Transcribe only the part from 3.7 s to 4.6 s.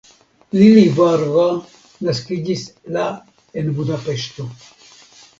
Budapeŝto.